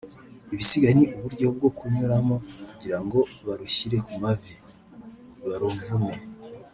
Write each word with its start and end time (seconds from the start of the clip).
ibisigaye 0.53 0.93
ni 0.95 1.05
uburyo 1.17 1.47
bwo 1.55 1.69
kunyuramo 1.77 2.35
kugira 2.67 2.97
ngo 3.03 3.19
barushyire 3.47 3.97
ku 4.07 4.13
mavi(baruvune) 4.21 6.13